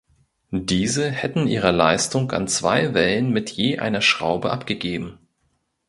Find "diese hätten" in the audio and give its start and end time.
0.49-1.45